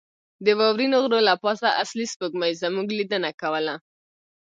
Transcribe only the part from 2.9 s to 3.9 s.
لیدنه کوله.